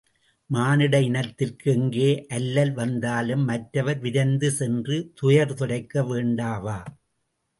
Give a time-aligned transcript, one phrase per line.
[0.49, 2.07] மானிட இனத்திற்கு எங்கே
[2.29, 6.79] அல்லல் வந்தாலும் மற்றவர் விரைந்து சென்று துயர்துடைக்க வேண்டாவா?